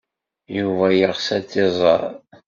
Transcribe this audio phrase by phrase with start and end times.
[0.57, 2.01] Yuba yeɣs ad t-iẓer.